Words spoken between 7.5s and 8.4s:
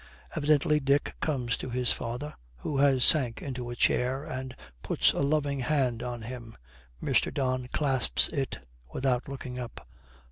clasps